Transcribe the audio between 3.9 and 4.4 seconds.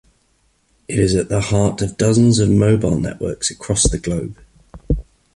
globe.